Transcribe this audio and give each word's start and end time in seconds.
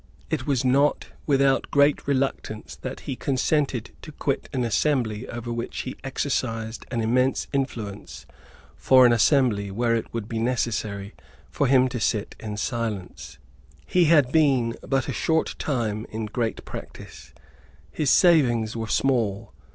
It 0.31 0.47
was 0.47 0.65
not 0.65 1.09
without 1.27 1.69
great 1.69 2.07
reluctance 2.07 2.75
that 2.77 3.01
he 3.01 3.15
consented 3.15 3.91
to 4.01 4.11
quit 4.11 4.49
an 4.51 4.63
assembly 4.63 5.27
over 5.27 5.53
which 5.53 5.81
he 5.81 5.95
exercised 6.03 6.87
an 6.89 7.01
immense 7.01 7.45
influence 7.53 8.25
for 8.75 9.05
an 9.05 9.13
assembly 9.13 9.69
where 9.69 9.93
it 9.95 10.11
would 10.11 10.27
be 10.27 10.39
necessary 10.39 11.13
for 11.51 11.67
him 11.67 11.87
to 11.89 11.99
sit 11.99 12.35
in 12.39 12.57
silence. 12.57 13.37
He 13.85 14.05
had 14.05 14.31
been 14.31 14.75
but 14.81 15.07
a 15.07 15.13
short 15.13 15.53
time 15.59 16.07
in 16.09 16.25
great 16.25 16.65
practice. 16.65 17.31
His 17.91 18.09
savings 18.09 18.75
were 18.75 18.87
small. 18.87 19.53